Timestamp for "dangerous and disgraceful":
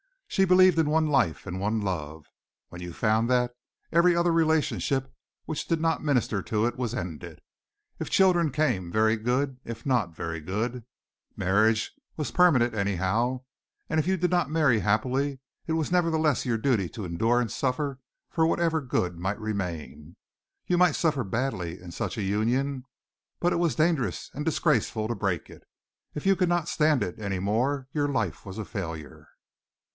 23.75-25.09